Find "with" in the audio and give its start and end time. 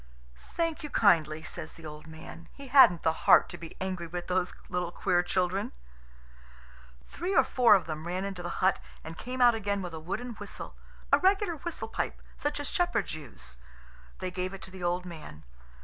4.07-4.25, 9.83-9.93